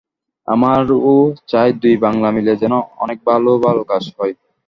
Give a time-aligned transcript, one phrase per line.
[0.47, 1.15] আমরাও
[1.49, 4.33] চাই দুই বাংলা মিলে যেন অনেক ভালো ভালো কাজ হয়।